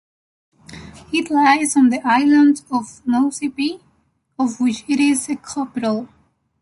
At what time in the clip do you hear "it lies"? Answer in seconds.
1.13-1.77